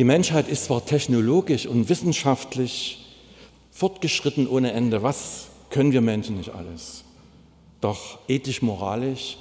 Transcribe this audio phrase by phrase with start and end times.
[0.00, 3.04] Die Menschheit ist zwar technologisch und wissenschaftlich
[3.70, 5.02] fortgeschritten ohne Ende.
[5.02, 7.04] Was können wir Menschen nicht alles?
[7.82, 9.36] Doch ethisch, moralisch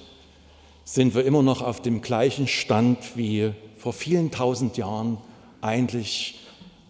[0.84, 5.20] sind wir immer noch auf dem gleichen Stand wie vor vielen tausend Jahren,
[5.62, 6.42] eigentlich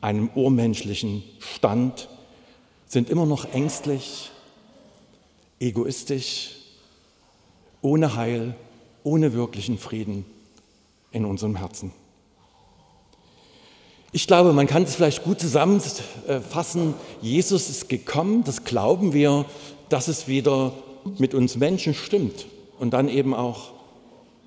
[0.01, 2.09] einem urmenschlichen Stand,
[2.87, 4.31] sind immer noch ängstlich,
[5.59, 6.55] egoistisch,
[7.83, 8.55] ohne Heil,
[9.03, 10.25] ohne wirklichen Frieden
[11.11, 11.93] in unserem Herzen.
[14.11, 16.95] Ich glaube, man kann es vielleicht gut zusammenfassen.
[17.21, 19.45] Jesus ist gekommen, das glauben wir,
[19.89, 20.73] dass es wieder
[21.17, 22.47] mit uns Menschen stimmt
[22.79, 23.71] und dann eben auch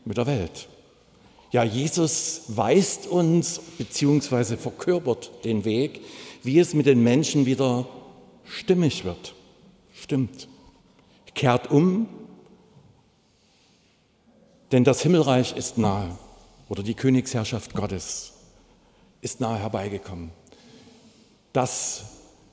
[0.05, 0.69] mit der Welt.
[1.53, 4.56] Ja, Jesus weist uns bzw.
[4.56, 6.01] verkörpert den Weg,
[6.42, 7.87] wie es mit den Menschen wieder
[8.45, 9.34] stimmig wird.
[9.95, 10.48] Stimmt.
[11.34, 12.09] Kehrt um,
[14.73, 16.17] denn das Himmelreich ist nahe
[16.69, 18.32] oder die Königsherrschaft Gottes
[19.23, 20.31] ist nahe herbeigekommen.
[21.53, 22.03] Das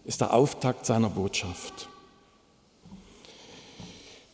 [0.05, 1.89] ist der Auftakt seiner Botschaft.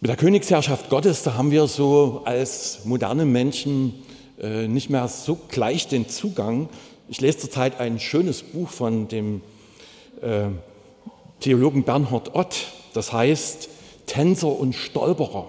[0.01, 4.03] Mit der Königsherrschaft Gottes, da haben wir so als moderne Menschen
[4.37, 6.67] äh, nicht mehr so gleich den Zugang.
[7.07, 9.41] Ich lese zurzeit ein schönes Buch von dem
[10.21, 10.47] äh,
[11.39, 13.69] Theologen Bernhard Ott, das heißt
[14.07, 15.47] Tänzer und Stolperer.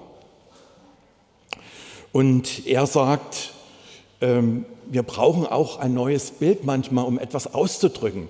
[2.13, 3.53] Und er sagt,
[4.21, 8.29] ähm, wir brauchen auch ein neues Bild manchmal, um etwas auszudrücken,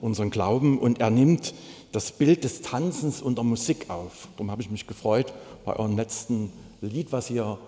[0.00, 0.78] unseren Glauben.
[0.78, 1.54] Und er nimmt
[1.92, 4.28] das Bild des Tanzens und der Musik auf.
[4.36, 5.32] Darum habe ich mich gefreut
[5.64, 7.58] bei eurem letzten Lied, was ihr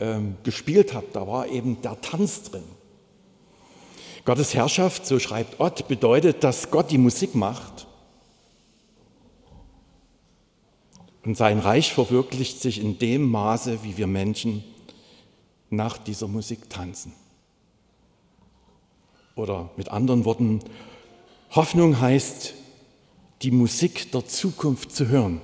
[0.00, 1.16] ähm, gespielt habt.
[1.16, 2.64] Da war eben der Tanz drin.
[4.24, 7.86] Gottes Herrschaft, so schreibt Ott, bedeutet, dass Gott die Musik macht
[11.26, 14.62] und sein Reich verwirklicht sich in dem Maße, wie wir Menschen
[15.70, 17.12] nach dieser Musik tanzen.
[19.36, 20.60] Oder mit anderen Worten,
[21.50, 22.54] Hoffnung heißt,
[23.42, 25.40] die Musik der Zukunft zu hören.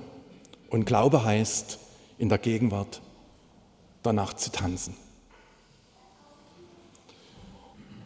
[0.69, 1.79] Und Glaube heißt,
[2.17, 3.01] in der Gegenwart
[4.01, 4.95] danach zu tanzen.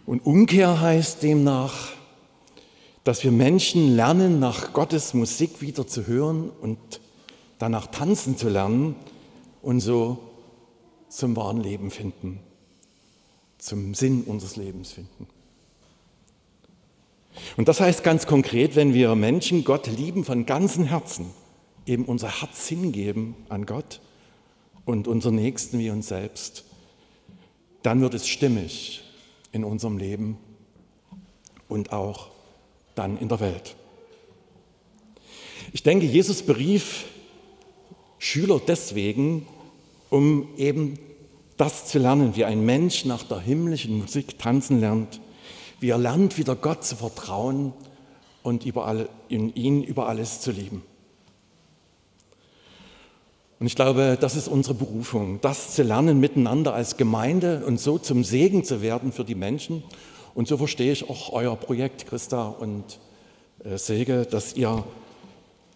[0.06, 1.92] Und Umkehr heißt demnach,
[3.04, 6.78] dass wir Menschen lernen, nach Gottes Musik wieder zu hören und
[7.60, 8.96] danach tanzen zu lernen
[9.62, 10.20] und so
[11.10, 12.40] zum wahren Leben finden,
[13.58, 15.28] zum Sinn unseres Lebens finden.
[17.56, 21.28] Und das heißt ganz konkret, wenn wir Menschen Gott lieben von ganzem Herzen,
[21.86, 24.02] eben unser Herz hingeben an Gott
[24.86, 26.66] und unseren Nächsten wie uns selbst,
[27.84, 29.04] dann wird es stimmig
[29.52, 30.38] in unserem Leben
[31.68, 32.28] und auch
[32.96, 33.76] dann in der Welt.
[35.74, 37.06] Ich denke, Jesus berief
[38.20, 39.46] Schüler deswegen,
[40.10, 40.98] um eben
[41.58, 45.20] das zu lernen, wie ein Mensch nach der himmlischen Musik tanzen lernt
[45.80, 47.74] wie er lernt, wieder Gott zu vertrauen
[48.44, 50.84] und über alle, in ihn über alles zu lieben.
[53.60, 57.98] Und ich glaube, das ist unsere Berufung, das zu lernen miteinander als Gemeinde und so
[57.98, 59.84] zum Segen zu werden für die Menschen.
[60.36, 63.00] Und so verstehe ich auch euer Projekt, Christa und
[63.64, 64.84] äh, Sege, dass ihr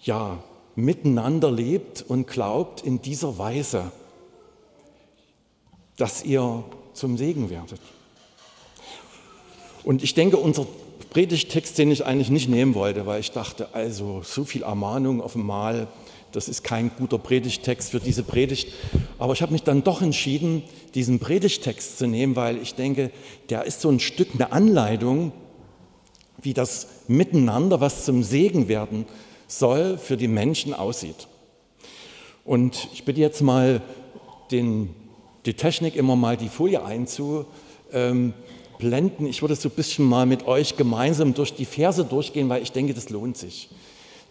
[0.02, 0.44] ja
[0.76, 3.92] miteinander lebt und glaubt in dieser Weise,
[5.98, 6.64] dass ihr
[6.94, 7.82] zum Segen werdet.
[9.84, 10.68] Und ich denke, unser
[11.10, 15.36] Predigtext, den ich eigentlich nicht nehmen wollte, weil ich dachte, also so viel Ermahnung auf
[15.36, 15.88] einmal,
[16.32, 18.70] das ist kein guter Predigtext für diese Predigt.
[19.20, 20.64] Aber ich habe mich dann doch entschieden,
[20.96, 23.12] diesen Predigtext zu nehmen, weil ich denke,
[23.50, 25.34] der ist so ein Stück eine Anleitung,
[26.42, 29.06] wie das Miteinander, was zum Segen werden
[29.48, 31.28] soll, für die Menschen aussieht.
[32.46, 33.82] Und ich bitte jetzt mal
[34.50, 34.96] den,
[35.46, 37.46] die Technik immer mal die Folie einzu.
[37.92, 38.34] Ähm,
[38.82, 39.28] blenden.
[39.28, 42.74] Ich würde so ein bisschen mal mit euch gemeinsam durch die Verse durchgehen, weil ich
[42.74, 43.70] denke, das lohnt sich,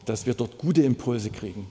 [0.05, 1.66] dass wir dort gute Impulse kriegen.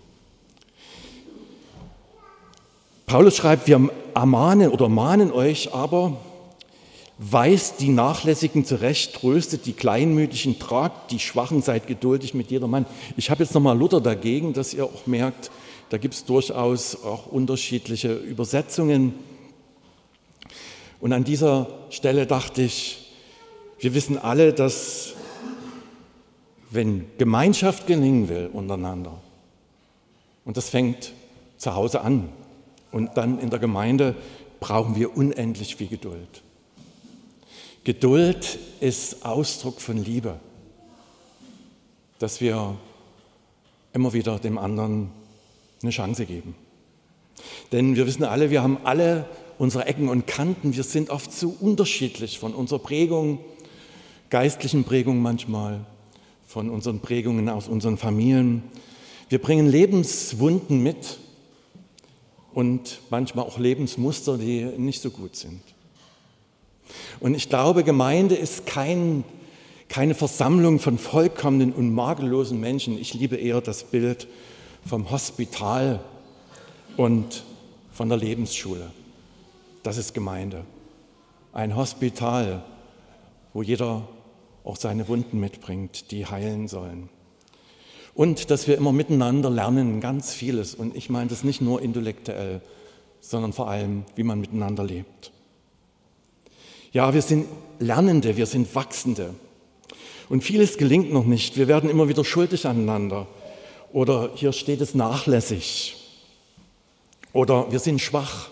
[3.06, 6.18] Paulus schreibt, wir ermahnen oder mahnen euch aber,
[7.18, 12.86] weist die Nachlässigen zurecht, tröstet die Kleinmütigen, tragt die Schwachen, seid geduldig mit jedermann.
[13.18, 15.51] Ich habe jetzt nochmal Luther dagegen, dass ihr auch merkt,
[15.89, 19.15] da gibt es durchaus auch unterschiedliche Übersetzungen.
[21.00, 23.13] Und an dieser Stelle dachte ich,
[23.80, 25.13] wir wissen alle, dass
[26.72, 29.19] wenn Gemeinschaft gelingen will untereinander,
[30.46, 31.13] und das fängt
[31.57, 32.30] zu Hause an
[32.92, 34.16] und dann in der Gemeinde,
[34.60, 36.44] brauchen wir unendlich viel Geduld.
[37.84, 40.40] Geduld ist Ausdruck von Liebe,
[42.19, 42.75] dass wir
[43.94, 45.12] immer wieder dem anderen
[45.81, 46.56] eine Chance geben.
[47.72, 49.25] Denn wir wissen alle, wir haben alle
[49.59, 50.75] unsere Ecken und Kanten.
[50.75, 53.38] Wir sind oft so unterschiedlich von unserer Prägung
[54.31, 55.81] geistlichen Prägungen manchmal,
[56.47, 58.63] von unseren Prägungen aus unseren Familien.
[59.27, 61.19] Wir bringen Lebenswunden mit
[62.53, 65.61] und manchmal auch Lebensmuster, die nicht so gut sind.
[67.19, 69.23] Und ich glaube, Gemeinde ist kein,
[69.89, 72.97] keine Versammlung von vollkommenen und makellosen Menschen.
[72.97, 74.27] Ich liebe eher das Bild
[74.85, 76.00] vom Hospital
[76.97, 77.44] und
[77.91, 78.91] von der Lebensschule.
[79.84, 80.66] Das ist Gemeinde.
[81.54, 82.64] Ein Hospital,
[83.54, 84.08] wo jeder
[84.64, 87.10] auch seine Wunden mitbringt, die heilen sollen.
[88.14, 90.76] Und dass wir immer miteinander lernen, ganz vieles.
[90.76, 92.62] Und ich meine das nicht nur intellektuell,
[93.22, 95.31] sondern vor allem, wie man miteinander lebt.
[96.92, 97.48] Ja, wir sind
[97.80, 99.34] Lernende, wir sind Wachsende.
[100.28, 101.58] Und vieles gelingt noch nicht.
[101.58, 103.28] Wir werden immer wieder schuldig aneinander.
[103.94, 105.96] Oder hier steht es nachlässig.
[107.34, 108.50] Oder wir sind schwach.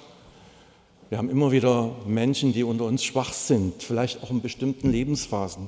[1.09, 5.67] Wir haben immer wieder Menschen, die unter uns schwach sind, vielleicht auch in bestimmten Lebensphasen,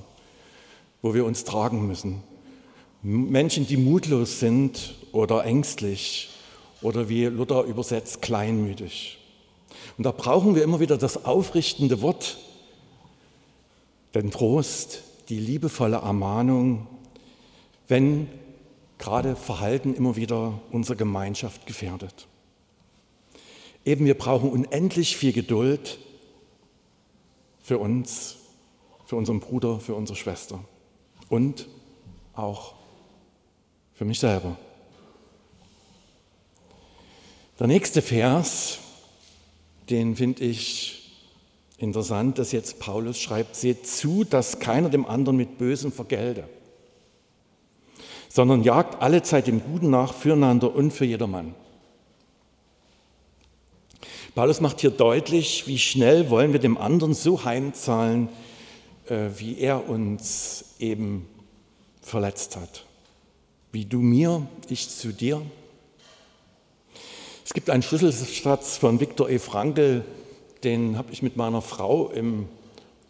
[1.02, 2.22] wo wir uns tragen müssen.
[3.04, 6.30] Menschen, die mutlos sind oder ängstlich
[6.82, 9.18] oder wie Luther übersetzt, kleinmütig.
[9.98, 12.38] Und da brauchen wir immer wieder das aufrichtende Wort,
[14.14, 16.88] den Trost, die liebevolle Ermahnung,
[17.88, 18.28] wenn
[18.98, 22.28] gerade Verhalten immer wieder unsere Gemeinschaft gefährdet.
[23.86, 26.00] Eben, wir brauchen unendlich viel Geduld
[27.62, 28.38] für uns,
[29.06, 30.60] für unseren Bruder, für unsere Schwester
[31.30, 31.68] und
[32.34, 32.74] auch
[33.94, 34.58] für mich selber.
[37.60, 38.80] Der nächste Vers,
[39.90, 41.12] den finde ich
[41.78, 46.48] interessant, dass jetzt Paulus schreibt, seht zu, dass keiner dem anderen mit Bösem vergelte,
[48.30, 51.56] sondern jagt alle Zeit dem Guten nach füreinander und für jedermann.
[54.36, 58.30] Paulus macht hier deutlich, wie schnell wollen wir dem anderen so heimzahlen,
[59.08, 61.28] äh, wie er uns eben
[62.02, 62.86] verletzt hat.
[63.72, 65.42] Wie du mir, ich zu dir.
[67.44, 69.40] Es gibt einen Schlüsselsatz von Viktor E.
[69.40, 70.06] Frankl,
[70.64, 72.48] den habe ich mit meiner Frau im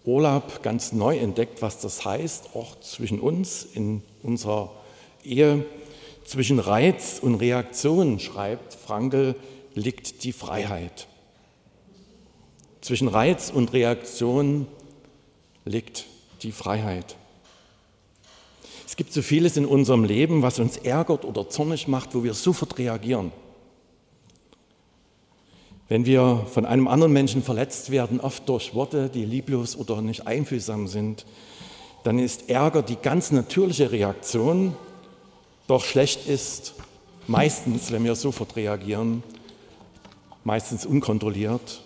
[0.06, 4.72] Urlaub ganz neu entdeckt, was das heißt, auch zwischen uns in unserer
[5.24, 5.66] Ehe.
[6.24, 9.36] Zwischen Reiz und Reaktion, schreibt Frankl,
[9.80, 11.08] liegt die Freiheit.
[12.82, 14.68] Zwischen Reiz und Reaktion
[15.66, 16.06] liegt
[16.44, 17.16] die Freiheit.
[18.86, 22.34] Es gibt so vieles in unserem Leben, was uns ärgert oder zornig macht, wo wir
[22.34, 23.32] sofort reagieren.
[25.88, 30.28] Wenn wir von einem anderen Menschen verletzt werden, oft durch Worte, die lieblos oder nicht
[30.28, 31.26] einfühlsam sind,
[32.04, 34.76] dann ist Ärger die ganz natürliche Reaktion.
[35.68, 36.76] Doch schlecht ist
[37.28, 39.24] meistens, wenn wir sofort reagieren,
[40.44, 41.84] meistens unkontrolliert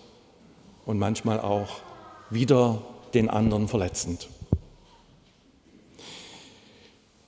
[0.86, 1.80] und manchmal auch
[2.30, 2.82] wieder
[3.14, 4.28] den anderen verletzend.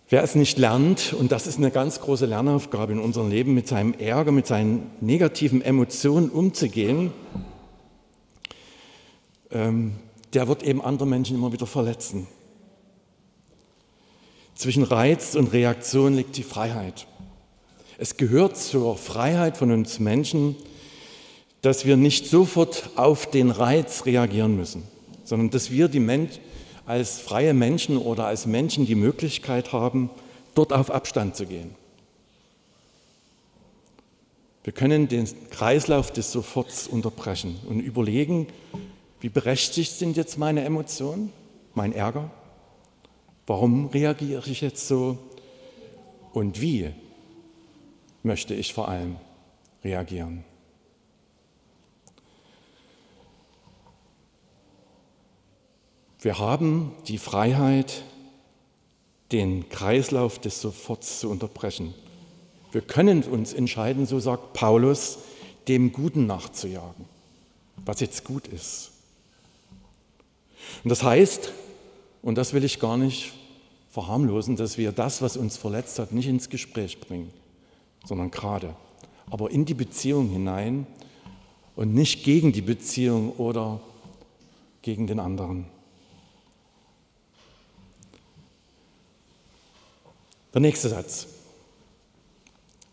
[0.08, 3.66] Wer es nicht lernt, und das ist eine ganz große Lernaufgabe in unserem Leben, mit
[3.66, 7.12] seinem Ärger, mit seinen negativen Emotionen umzugehen,
[9.50, 9.96] ähm,
[10.32, 12.28] der wird eben andere Menschen immer wieder verletzen.
[14.54, 17.06] Zwischen Reiz und Reaktion liegt die Freiheit.
[17.98, 20.54] Es gehört zur Freiheit von uns Menschen,
[21.62, 24.82] dass wir nicht sofort auf den Reiz reagieren müssen,
[25.24, 26.38] sondern dass wir die Mensch,
[26.86, 30.08] als freie Menschen oder als Menschen die Möglichkeit haben,
[30.54, 31.74] dort auf Abstand zu gehen.
[34.62, 38.48] Wir können den Kreislauf des Soforts unterbrechen und überlegen,
[39.20, 41.32] wie berechtigt sind jetzt meine Emotionen,
[41.74, 42.30] mein Ärger?
[43.46, 45.18] Warum reagiere ich jetzt so?
[46.32, 46.90] Und wie
[48.22, 49.16] möchte ich vor allem
[49.84, 50.44] reagieren?
[56.26, 58.02] Wir haben die Freiheit,
[59.30, 61.94] den Kreislauf des Soforts zu unterbrechen.
[62.72, 65.18] Wir können uns entscheiden, so sagt Paulus,
[65.68, 67.04] dem Guten nachzujagen,
[67.84, 68.90] was jetzt gut ist.
[70.82, 71.52] Und das heißt,
[72.22, 73.32] und das will ich gar nicht
[73.90, 77.30] verharmlosen, dass wir das, was uns verletzt hat, nicht ins Gespräch bringen,
[78.04, 78.74] sondern gerade,
[79.30, 80.88] aber in die Beziehung hinein
[81.76, 83.78] und nicht gegen die Beziehung oder
[84.82, 85.75] gegen den anderen.
[90.56, 91.26] Der nächste Satz.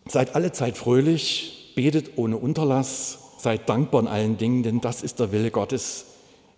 [0.06, 5.18] Seid alle Zeit fröhlich, betet ohne Unterlass, seid dankbar in allen Dingen, denn das ist
[5.18, 6.04] der Wille Gottes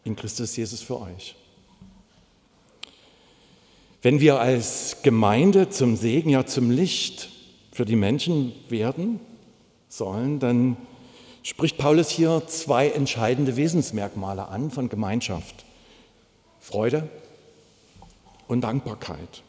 [0.03, 1.37] in Christus Jesus für euch.
[4.03, 7.29] Wenn wir als Gemeinde zum Segen, ja zum Licht
[7.71, 9.21] für die Menschen werden
[9.89, 10.77] sollen, dann
[11.45, 15.67] spricht Paulus hier zwei entscheidende Wesensmerkmale an von Gemeinschaft.
[16.59, 17.09] Freude
[18.49, 19.45] und Dankbarkeit.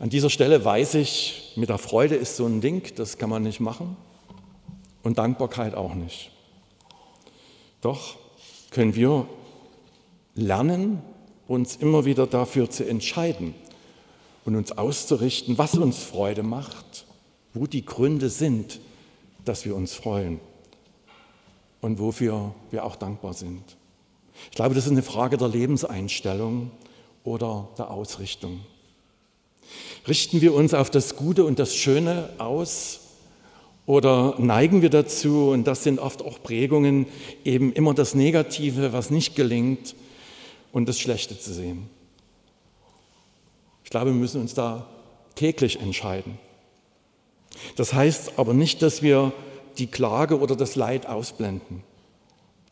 [0.00, 3.42] An dieser Stelle weiß ich, mit der Freude ist so ein Ding, das kann man
[3.42, 3.96] nicht machen
[5.02, 6.30] und Dankbarkeit auch nicht.
[7.80, 8.16] Doch
[8.70, 9.26] können wir
[10.34, 11.02] lernen,
[11.48, 13.54] uns immer wieder dafür zu entscheiden
[14.44, 17.04] und uns auszurichten, was uns Freude macht,
[17.52, 18.78] wo die Gründe sind,
[19.44, 20.38] dass wir uns freuen
[21.80, 23.76] und wofür wir auch dankbar sind.
[24.50, 26.70] Ich glaube, das ist eine Frage der Lebenseinstellung
[27.24, 28.60] oder der Ausrichtung.
[30.06, 33.00] Richten wir uns auf das Gute und das Schöne aus
[33.86, 37.06] oder neigen wir dazu, und das sind oft auch Prägungen,
[37.44, 39.94] eben immer das Negative, was nicht gelingt,
[40.72, 41.88] und das Schlechte zu sehen?
[43.84, 44.86] Ich glaube, wir müssen uns da
[45.34, 46.38] täglich entscheiden.
[47.76, 49.32] Das heißt aber nicht, dass wir
[49.78, 51.82] die Klage oder das Leid ausblenden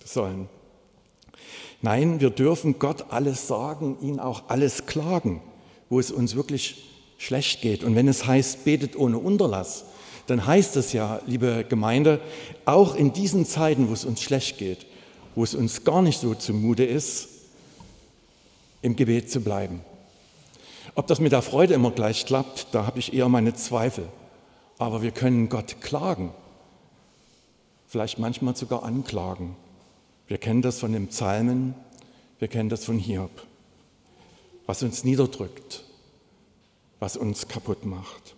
[0.05, 0.49] sollen.
[1.81, 5.41] Nein, wir dürfen Gott alles sagen, ihn auch alles klagen,
[5.89, 6.85] wo es uns wirklich
[7.19, 7.85] schlecht geht.
[7.85, 9.85] Und wenn es heißt, betet ohne Unterlass,
[10.27, 12.21] dann heißt es ja, liebe Gemeinde,
[12.65, 14.87] auch in diesen Zeiten, wo es uns schlecht geht,
[15.35, 17.29] wo es uns gar nicht so zumute ist,
[18.83, 19.81] im Gebet zu bleiben.
[20.95, 24.09] Ob das mit der Freude immer gleich klappt, da habe ich eher meine Zweifel.
[24.79, 26.33] Aber wir können Gott klagen,
[27.87, 29.57] vielleicht manchmal sogar anklagen.
[30.27, 31.75] Wir kennen das von den Psalmen,
[32.39, 33.31] wir kennen das von Hiob,
[34.67, 35.85] was uns niederdrückt,
[36.99, 38.35] was uns kaputt macht.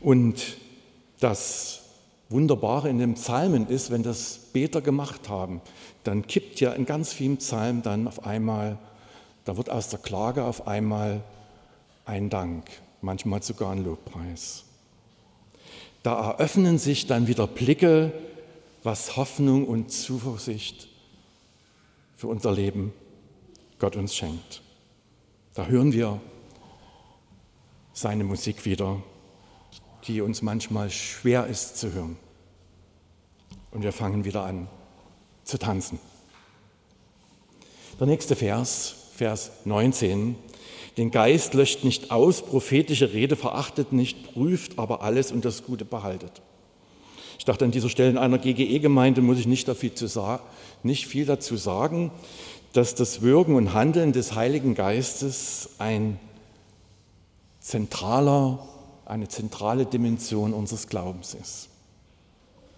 [0.00, 0.56] Und
[1.20, 1.82] das
[2.28, 5.60] Wunderbare in den Psalmen ist, wenn das Beter gemacht haben,
[6.04, 8.78] dann kippt ja in ganz vielen Psalmen dann auf einmal,
[9.44, 11.22] da wird aus der Klage auf einmal
[12.04, 12.64] ein Dank,
[13.00, 14.64] manchmal sogar ein Lobpreis.
[16.02, 18.12] Da eröffnen sich dann wieder Blicke
[18.84, 20.88] was Hoffnung und Zuversicht
[22.16, 22.92] für unser Leben
[23.78, 24.62] Gott uns schenkt.
[25.54, 26.20] Da hören wir
[27.92, 29.02] seine Musik wieder,
[30.06, 32.16] die uns manchmal schwer ist zu hören.
[33.70, 34.68] Und wir fangen wieder an
[35.44, 35.98] zu tanzen.
[38.00, 40.36] Der nächste Vers, Vers 19.
[40.96, 45.84] Den Geist löscht nicht aus, prophetische Rede verachtet nicht, prüft aber alles und das Gute
[45.84, 46.42] behaltet.
[47.38, 49.92] Ich dachte an dieser Stelle in einer GGE-Gemeinde muss ich nicht, viel
[50.82, 52.10] nicht viel dazu sagen,
[52.72, 56.18] dass das Wirken und Handeln des Heiligen Geistes ein
[57.60, 58.66] zentraler,
[59.06, 61.68] eine zentrale Dimension unseres Glaubens ist.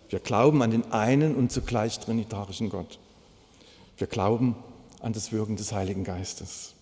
[0.08, 2.98] Wir glauben an den einen und zugleich trinitarischen Gott.
[3.96, 4.56] Wir glauben
[5.00, 6.74] an das Wirken des Heiligen Geistes.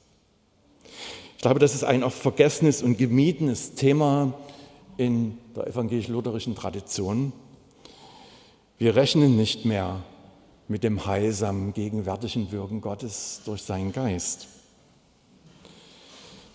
[1.36, 4.32] Ich glaube, das ist ein oft vergessenes und gemiedenes Thema
[4.96, 7.32] in der evangelisch-lutherischen Tradition.
[8.78, 10.02] Wir rechnen nicht mehr
[10.68, 14.48] mit dem heilsamen, gegenwärtigen Wirken Gottes durch seinen Geist.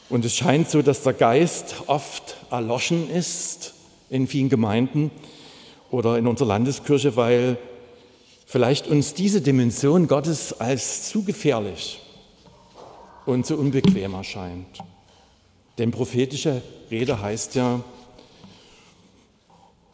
[0.10, 3.74] Und es scheint so, dass der Geist oft erloschen ist
[4.10, 5.10] in vielen Gemeinden
[5.90, 7.58] oder in unserer Landeskirche, weil
[8.46, 12.02] vielleicht uns diese Dimension Gottes als zu gefährlich
[13.26, 14.80] und zu unbequem erscheint.
[15.80, 17.84] Denn prophetische Rede heißt ja,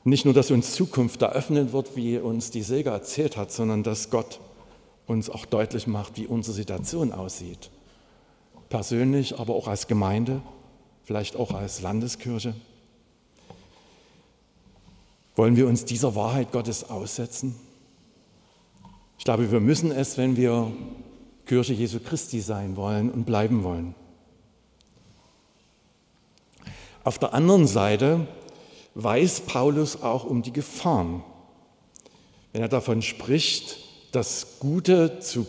[0.04, 4.10] nicht nur, dass uns Zukunft eröffnet wird, wie uns die Silke erzählt hat, sondern dass
[4.10, 4.40] Gott
[5.08, 7.70] uns auch deutlich macht, wie unsere Situation aussieht.
[8.70, 10.42] Persönlich, aber auch als Gemeinde,
[11.04, 12.54] vielleicht auch als Landeskirche.
[15.36, 17.56] Wollen wir uns dieser Wahrheit Gottes aussetzen?
[19.18, 20.72] Ich glaube, wir müssen es, wenn wir
[21.46, 23.96] Kirche Jesu Christi sein wollen und bleiben wollen.
[27.04, 28.28] Auf der anderen Seite
[28.96, 31.24] weiß Paulus auch um die Gefahren.
[32.52, 33.78] Wenn er davon spricht,
[34.12, 35.46] das Gute zu,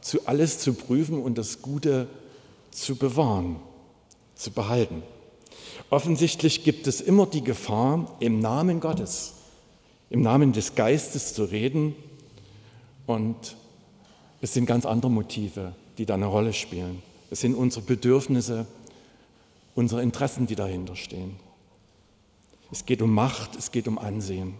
[0.00, 2.06] zu alles zu prüfen und das Gute
[2.70, 3.56] zu bewahren,
[4.34, 5.02] zu behalten.
[5.90, 9.34] Offensichtlich gibt es immer die Gefahr, im Namen Gottes,
[10.10, 11.94] im Namen des Geistes zu reden
[13.06, 13.56] und
[14.40, 17.02] es sind ganz andere Motive, die da eine Rolle spielen.
[17.30, 18.66] Es sind unsere Bedürfnisse,
[19.74, 21.36] unsere Interessen, die dahinter stehen.
[22.70, 24.54] Es geht um Macht, es geht um Ansehen.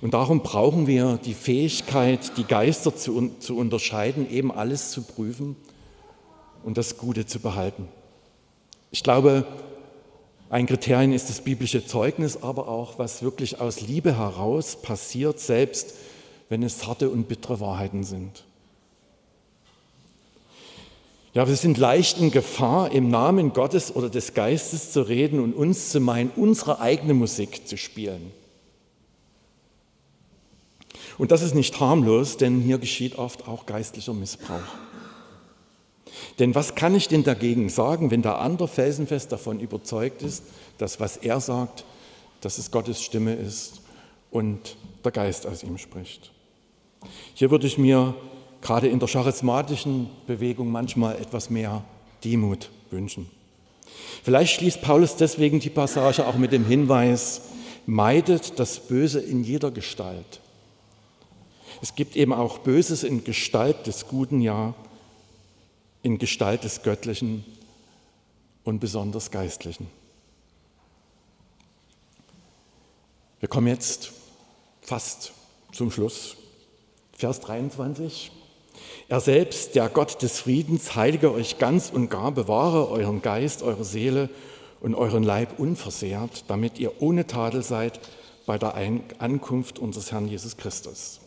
[0.00, 5.56] Und darum brauchen wir die Fähigkeit, die Geister zu, zu unterscheiden, eben alles zu prüfen
[6.62, 7.88] und das Gute zu behalten.
[8.90, 9.46] Ich glaube,
[10.48, 15.94] ein Kriterium ist das biblische Zeugnis, aber auch, was wirklich aus Liebe heraus passiert, selbst
[16.48, 18.44] wenn es harte und bittere Wahrheiten sind.
[21.32, 25.54] Ja, wir sind leicht in Gefahr, im Namen Gottes oder des Geistes zu reden und
[25.54, 28.32] uns zu meinen, unsere eigene Musik zu spielen.
[31.18, 34.58] Und das ist nicht harmlos, denn hier geschieht oft auch geistlicher Missbrauch.
[36.40, 40.42] Denn was kann ich denn dagegen sagen, wenn der andere felsenfest davon überzeugt ist,
[40.78, 41.84] dass was er sagt,
[42.40, 43.82] dass es Gottes Stimme ist
[44.30, 46.32] und der Geist aus ihm spricht?
[47.34, 48.14] Hier würde ich mir
[48.62, 51.84] gerade in der charismatischen Bewegung manchmal etwas mehr
[52.24, 53.28] Demut wünschen.
[54.22, 57.42] Vielleicht schließt Paulus deswegen die Passage auch mit dem Hinweis,
[57.86, 60.40] meidet das Böse in jeder Gestalt.
[61.82, 64.74] Es gibt eben auch Böses in Gestalt des Guten, ja,
[66.02, 67.44] in Gestalt des Göttlichen
[68.64, 69.88] und besonders Geistlichen.
[73.40, 74.12] Wir kommen jetzt
[74.82, 75.32] fast
[75.72, 76.36] zum Schluss.
[77.12, 78.30] Vers 23.
[79.08, 83.84] Er selbst, der Gott des Friedens, heilige euch ganz und gar, bewahre euren Geist, eure
[83.84, 84.28] Seele
[84.80, 87.98] und euren Leib unversehrt, damit ihr ohne Tadel seid
[88.46, 88.74] bei der
[89.18, 91.20] Ankunft unseres Herrn Jesus Christus.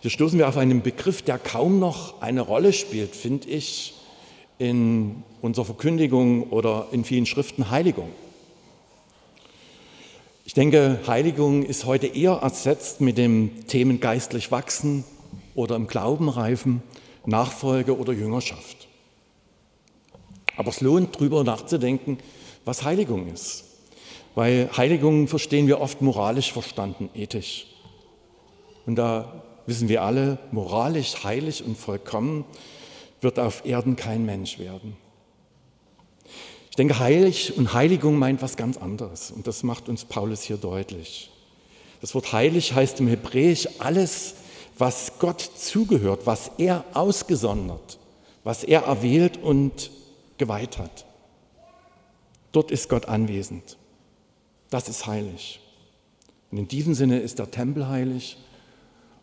[0.00, 3.94] Hier stoßen wir auf einen Begriff, der kaum noch eine Rolle spielt, finde ich,
[4.58, 8.10] in unserer Verkündigung oder in vielen Schriften Heiligung.
[10.44, 15.04] Ich denke, Heiligung ist heute eher ersetzt mit dem Themen geistlich wachsen
[15.54, 16.82] oder im Glauben reifen,
[17.26, 18.88] Nachfolge oder Jüngerschaft.
[20.56, 22.18] Aber es lohnt, darüber nachzudenken,
[22.64, 23.64] was Heiligung ist.
[24.34, 27.66] Weil Heiligung verstehen wir oft moralisch verstanden, ethisch.
[28.86, 32.44] Und da wissen wir alle, moralisch heilig und vollkommen
[33.20, 34.96] wird auf Erden kein Mensch werden.
[36.70, 39.30] Ich denke, heilig und Heiligung meint was ganz anderes.
[39.30, 41.30] Und das macht uns Paulus hier deutlich.
[42.00, 44.34] Das Wort heilig heißt im Hebräisch alles,
[44.76, 47.98] was Gott zugehört, was er ausgesondert,
[48.42, 49.90] was er erwählt und
[50.38, 51.04] geweiht hat.
[52.52, 53.76] Dort ist Gott anwesend.
[54.70, 55.60] Das ist heilig.
[56.50, 58.36] Und in diesem Sinne ist der Tempel heilig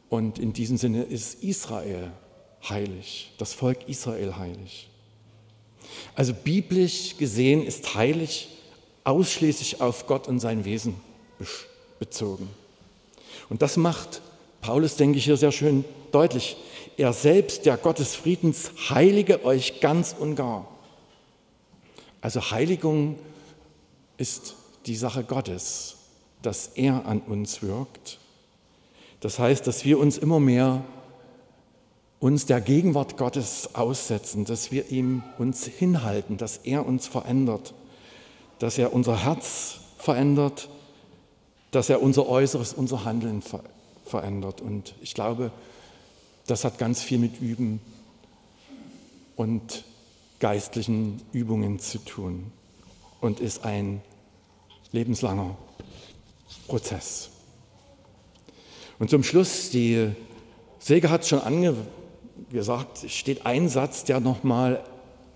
[0.10, 2.12] und in diesem Sinne ist Israel
[2.68, 4.90] heilig, das Volk Israel heilig.
[6.16, 8.50] Also biblisch gesehen ist heilig
[9.04, 10.96] ausschließlich auf Gott und sein Wesen
[12.00, 12.50] bezogen.
[13.50, 14.22] Und das macht
[14.62, 16.56] Paulus, denke ich, hier sehr schön deutlich.
[16.98, 20.68] Er selbst, der Gott des Friedens, heilige euch ganz und gar.
[22.22, 23.18] Also Heiligung
[24.18, 25.98] ist die Sache Gottes,
[26.44, 28.20] dass er an uns wirkt.
[29.20, 30.84] Das heißt, dass wir uns immer mehr
[32.20, 37.74] uns der Gegenwart Gottes aussetzen, dass wir ihm uns hinhalten, dass er uns verändert,
[38.60, 40.70] dass er unser Herz verändert,
[41.72, 43.81] dass er unser Äußeres, unser Handeln verändert.
[44.14, 45.52] Und ich glaube,
[46.48, 47.80] das hat ganz viel mit Üben
[49.36, 49.84] und
[50.40, 52.52] geistlichen Übungen zu tun
[53.22, 54.02] und ist ein
[54.92, 55.56] lebenslanger
[56.68, 57.30] Prozess.
[59.00, 60.12] Und zum Schluss, die
[60.80, 64.84] Säge hat es schon angesagt, steht ein Satz, der nochmal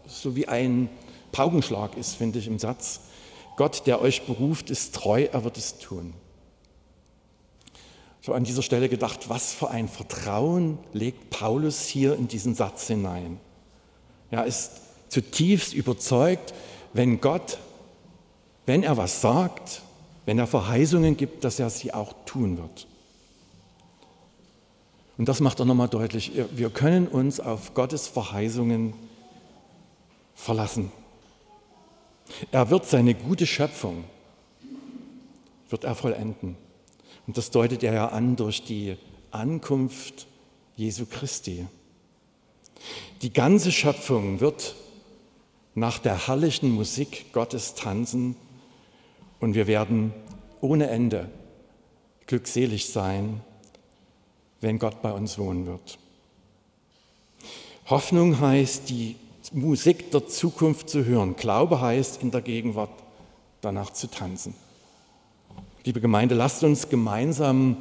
[0.08, 0.90] so wie ein
[1.32, 3.02] Paukenschlag ist, finde ich im Satz.
[3.58, 6.14] Gott, der euch beruft, ist treu, er wird es tun.
[8.26, 12.56] Ich habe an dieser Stelle gedacht, was für ein Vertrauen legt Paulus hier in diesen
[12.56, 13.40] Satz hinein.
[14.32, 16.56] Er ist zutiefst überzeugt,
[16.94, 17.60] wenn Gott,
[18.66, 19.84] wenn er was sagt,
[20.26, 22.88] wenn er Verheißungen gibt, dass er sie auch tun wird.
[25.20, 26.32] Und das macht er nochmal deutlich.
[26.52, 28.96] Wir können uns auf Gottes Verheißungen
[30.34, 30.92] verlassen.
[32.52, 34.04] Er wird seine gute Schöpfung,
[35.70, 36.65] wird er vollenden.
[37.28, 38.98] Und das deutet er ja an durch die
[39.32, 40.28] Ankunft
[40.76, 41.66] Jesu Christi.
[43.22, 44.76] Die ganze Schöpfung wird
[45.74, 48.36] nach der herrlichen Musik Gottes tanzen
[49.40, 50.14] und wir werden
[50.62, 51.30] ohne Ende
[52.28, 53.42] glückselig sein
[54.66, 56.00] wenn Gott bei uns wohnen wird.
[57.88, 59.16] Hoffnung heißt, die
[59.52, 61.36] Musik der Zukunft zu hören.
[61.36, 62.90] Glaube heißt, in der Gegenwart
[63.62, 64.56] danach zu tanzen.
[65.86, 67.78] Liebe Gemeinde, lasst uns gemeinsam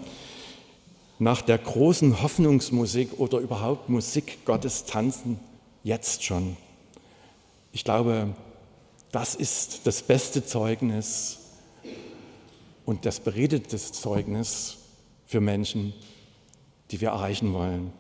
[1.19, 5.40] nach der großen Hoffnungsmusik oder überhaupt Musik Gottes tanzen,
[5.83, 6.59] jetzt schon.
[7.73, 8.35] Ich glaube,
[9.11, 11.38] das ist das beste Zeugnis
[12.85, 14.77] und das beredete Zeugnis
[15.25, 15.95] für Menschen,
[16.90, 17.90] die wir erreichen wollen,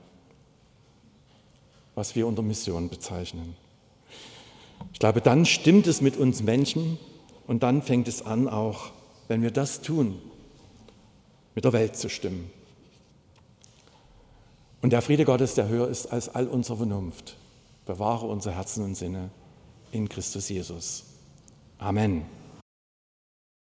[1.94, 3.56] was wir unter Mission bezeichnen.
[4.92, 6.98] Ich glaube, dann stimmt es mit uns Menschen
[7.46, 8.90] und dann fängt es an, auch
[9.28, 10.20] wenn wir das tun,
[11.54, 12.50] mit der Welt zu stimmen.
[14.82, 17.36] Und der Friede Gottes, der höher ist als all unsere Vernunft,
[17.86, 19.30] bewahre unsere Herzen und Sinne
[19.92, 21.04] in Christus Jesus.
[21.78, 22.26] Amen.